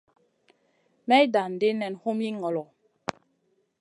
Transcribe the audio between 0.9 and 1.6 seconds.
May dan